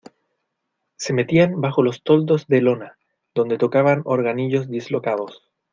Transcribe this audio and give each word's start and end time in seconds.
se 0.95 1.13
metían 1.13 1.61
bajo 1.61 1.83
los 1.83 2.01
toldos 2.01 2.47
de 2.47 2.59
lona, 2.61 2.97
donde 3.35 3.59
tocaban 3.59 4.01
organillos 4.05 4.67
dislocados. 4.67 5.47